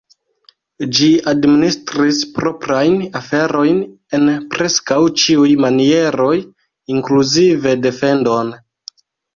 [0.99, 3.85] Ĝi administris proprajn aferojn
[4.19, 6.35] en preskaŭ ĉiuj manieroj,
[6.97, 8.55] inkluzive defendon.